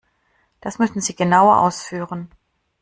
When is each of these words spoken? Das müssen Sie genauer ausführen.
Das 0.61 0.79
müssen 0.79 0.99
Sie 0.99 1.13
genauer 1.15 1.59
ausführen. 1.59 2.29